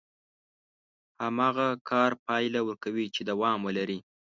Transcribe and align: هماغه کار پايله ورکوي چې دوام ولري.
هماغه 1.23 1.67
کار 1.89 2.11
پايله 2.25 2.59
ورکوي 2.63 3.05
چې 3.15 3.21
دوام 3.29 3.59
ولري. 3.67 3.99